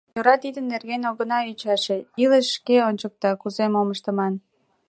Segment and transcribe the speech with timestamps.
[0.15, 4.33] Йӧра, тидын нерген огына ӱчаше, илыш шке ончыкта, кузе мом ыштыман.